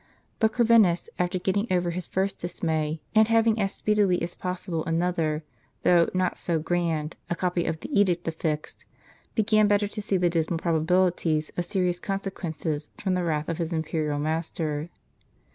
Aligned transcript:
But 0.39 0.53
Corvinus, 0.53 1.11
after 1.19 1.37
getting 1.37 1.67
over 1.71 1.91
his 1.91 2.07
first 2.07 2.39
dismay, 2.39 3.03
and 3.13 3.27
hav 3.27 3.45
ing 3.45 3.61
as 3.61 3.75
speedily 3.75 4.19
as 4.23 4.33
possible 4.33 4.83
another, 4.85 5.43
though 5.83 6.09
not 6.11 6.39
so 6.39 6.57
grand, 6.57 7.15
a 7.29 7.35
copy 7.35 7.65
of 7.65 7.79
the 7.81 7.99
edict 7.99 8.27
affixed, 8.27 8.85
began 9.35 9.67
better 9.67 9.87
to 9.87 10.01
see 10.01 10.17
the 10.17 10.27
dismal 10.27 10.57
proba 10.57 10.83
bilities 10.87 11.51
of 11.55 11.65
serious 11.65 11.99
consequences 11.99 12.89
from 12.97 13.13
the 13.13 13.23
wrath 13.23 13.47
of 13.47 13.59
his 13.59 13.71
imperial 13.71 14.17
master. 14.17 14.89